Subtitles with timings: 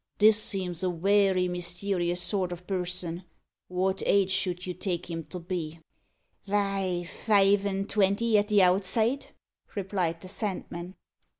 [0.17, 3.23] "This seems a werry mysterious sort o' person.
[3.69, 5.79] Wot age should you take him to be?"
[6.47, 9.27] "Vy, five an' twenty at the outside,"
[9.75, 10.95] replied the Sandman.